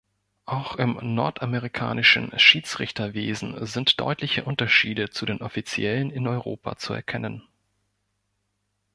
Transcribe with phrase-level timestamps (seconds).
[0.47, 7.43] Auch im nordamerikanischen Schiedsrichterwesen sind deutliche Unterschiede zu den Offiziellen in Europa zu erkennen.